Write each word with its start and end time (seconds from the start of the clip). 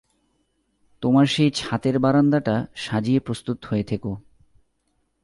তোমার 1.01 1.25
সেই 1.25 1.51
ছাতের 1.51 1.99
বারান্দাটা 1.99 2.65
সাজিয়ে 2.75 3.19
প্রস্তুত 3.19 3.65
হয়ে 3.65 3.83
থেকো। 3.83 4.11